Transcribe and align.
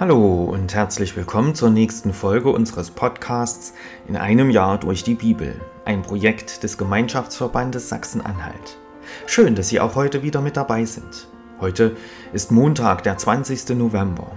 Hallo 0.00 0.44
und 0.44 0.76
herzlich 0.76 1.16
willkommen 1.16 1.56
zur 1.56 1.70
nächsten 1.70 2.12
Folge 2.12 2.50
unseres 2.50 2.88
Podcasts 2.88 3.74
In 4.06 4.16
einem 4.16 4.48
Jahr 4.48 4.78
durch 4.78 5.02
die 5.02 5.16
Bibel, 5.16 5.60
ein 5.84 6.02
Projekt 6.02 6.62
des 6.62 6.78
Gemeinschaftsverbandes 6.78 7.88
Sachsen-Anhalt. 7.88 8.78
Schön, 9.26 9.56
dass 9.56 9.70
Sie 9.70 9.80
auch 9.80 9.96
heute 9.96 10.22
wieder 10.22 10.40
mit 10.40 10.56
dabei 10.56 10.84
sind. 10.84 11.26
Heute 11.60 11.96
ist 12.32 12.52
Montag, 12.52 13.02
der 13.02 13.18
20. 13.18 13.70
November. 13.70 14.30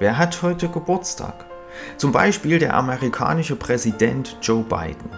Wer 0.00 0.18
hat 0.18 0.42
heute 0.42 0.68
Geburtstag? 0.68 1.46
Zum 1.98 2.10
Beispiel 2.10 2.58
der 2.58 2.74
amerikanische 2.74 3.54
Präsident 3.54 4.36
Joe 4.42 4.64
Biden. 4.64 5.10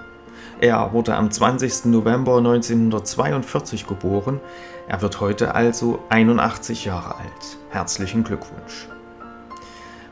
Er 0.60 0.92
wurde 0.92 1.14
am 1.14 1.30
20. 1.30 1.86
November 1.86 2.36
1942 2.36 3.86
geboren. 3.86 4.38
Er 4.86 5.00
wird 5.00 5.23
heute 5.23 5.55
also 5.55 6.00
81 6.10 6.84
Jahre 6.84 7.14
alt. 7.14 7.59
Herzlichen 7.70 8.23
Glückwunsch. 8.23 8.86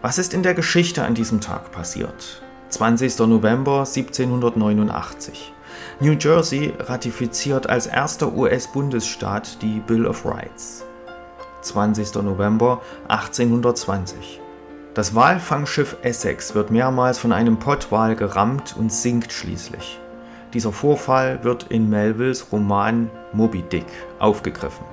Was 0.06 0.18
ist 0.18 0.34
in 0.34 0.44
der 0.44 0.54
Geschichte 0.54 1.02
an 1.02 1.16
diesem 1.16 1.40
Tag 1.40 1.72
passiert? 1.72 2.40
20. 2.68 3.18
November 3.26 3.78
1789. 3.80 5.52
New 5.98 6.12
Jersey 6.12 6.72
ratifiziert 6.78 7.68
als 7.68 7.88
erster 7.88 8.32
US-Bundesstaat 8.32 9.60
die 9.62 9.80
Bill 9.80 10.06
of 10.06 10.24
Rights. 10.24 10.84
20. 11.62 12.22
November 12.22 12.82
1820. 13.08 14.40
Das 14.94 15.16
Walfangschiff 15.16 15.96
Essex 16.02 16.54
wird 16.54 16.70
mehrmals 16.70 17.18
von 17.18 17.32
einem 17.32 17.58
Pottwal 17.58 18.14
gerammt 18.14 18.76
und 18.78 18.92
sinkt 18.92 19.32
schließlich. 19.32 19.98
Dieser 20.54 20.70
Vorfall 20.70 21.42
wird 21.42 21.64
in 21.64 21.90
Melvilles 21.90 22.46
Roman 22.52 23.10
Moby 23.32 23.62
Dick 23.62 23.86
aufgegriffen. 24.20 24.86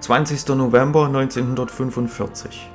20. 0.00 0.48
November 0.56 1.06
1945. 1.06 2.68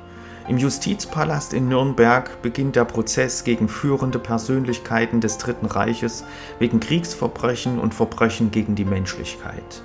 Im 0.48 0.58
Justizpalast 0.58 1.54
in 1.54 1.68
Nürnberg 1.68 2.42
beginnt 2.42 2.74
der 2.74 2.84
Prozess 2.84 3.44
gegen 3.44 3.68
führende 3.68 4.18
Persönlichkeiten 4.18 5.20
des 5.20 5.38
Dritten 5.38 5.66
Reiches 5.66 6.24
wegen 6.58 6.80
Kriegsverbrechen 6.80 7.78
und 7.78 7.94
Verbrechen 7.94 8.50
gegen 8.50 8.74
die 8.74 8.84
Menschlichkeit. 8.84 9.82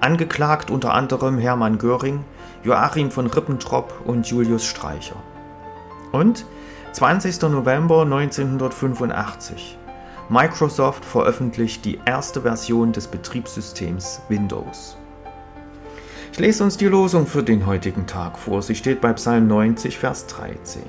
Angeklagt 0.00 0.72
unter 0.72 0.94
anderem 0.94 1.38
Hermann 1.38 1.78
Göring, 1.78 2.24
Joachim 2.64 3.12
von 3.12 3.28
Ribbentrop 3.28 4.02
und 4.04 4.26
Julius 4.26 4.64
Streicher. 4.64 5.16
Und 6.10 6.46
20. 6.92 7.40
November 7.42 8.02
1985. 8.02 9.78
Microsoft 10.28 11.04
veröffentlicht 11.04 11.84
die 11.84 12.00
erste 12.04 12.42
Version 12.42 12.92
des 12.92 13.06
Betriebssystems 13.06 14.20
Windows. 14.28 14.96
Ich 16.32 16.38
lese 16.38 16.64
uns 16.64 16.78
die 16.78 16.86
Losung 16.86 17.26
für 17.26 17.42
den 17.42 17.66
heutigen 17.66 18.06
Tag 18.06 18.38
vor. 18.38 18.62
Sie 18.62 18.74
steht 18.74 19.02
bei 19.02 19.12
Psalm 19.12 19.48
90, 19.48 19.98
Vers 19.98 20.26
13. 20.28 20.82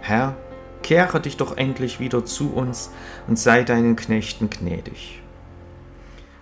Herr, 0.00 0.36
kehre 0.84 1.20
dich 1.20 1.36
doch 1.36 1.56
endlich 1.56 1.98
wieder 1.98 2.24
zu 2.24 2.52
uns 2.52 2.90
und 3.26 3.36
sei 3.36 3.64
deinen 3.64 3.96
Knechten 3.96 4.50
gnädig. 4.50 5.20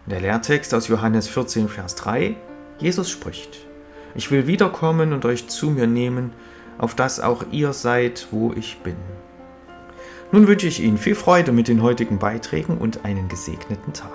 Der 0.04 0.20
Lehrtext 0.20 0.74
aus 0.74 0.88
Johannes 0.88 1.28
14, 1.28 1.70
Vers 1.70 1.94
3. 1.94 2.36
Jesus 2.78 3.08
spricht, 3.08 3.56
ich 4.14 4.30
will 4.30 4.46
wiederkommen 4.46 5.14
und 5.14 5.24
euch 5.24 5.48
zu 5.48 5.70
mir 5.70 5.86
nehmen, 5.86 6.34
auf 6.76 6.94
dass 6.94 7.20
auch 7.20 7.46
ihr 7.52 7.72
seid, 7.72 8.28
wo 8.32 8.52
ich 8.52 8.80
bin. 8.80 8.96
Nun 10.30 10.46
wünsche 10.46 10.66
ich 10.66 10.80
Ihnen 10.80 10.98
viel 10.98 11.14
Freude 11.14 11.52
mit 11.52 11.68
den 11.68 11.80
heutigen 11.80 12.18
Beiträgen 12.18 12.76
und 12.76 13.06
einen 13.06 13.28
gesegneten 13.28 13.94
Tag. 13.94 14.10